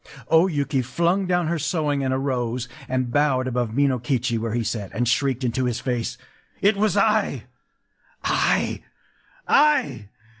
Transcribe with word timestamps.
”...O 0.29 0.47
Yuki 0.47 0.81
flung 0.81 1.27
down 1.27 1.45
her 1.45 1.59
sewing, 1.59 2.03
and 2.03 2.11
arose, 2.11 2.67
and 2.89 3.11
bowed 3.11 3.45
above 3.45 3.69
Minokichi 3.69 4.35
where 4.39 4.55
he 4.55 4.63
sat, 4.63 4.89
and 4.95 5.07
shrieked 5.07 5.43
into 5.43 5.65
his 5.65 5.79
face:— 5.79 6.17
“It 6.59 6.75
was 6.75 6.97
I—I—I! 6.97 7.35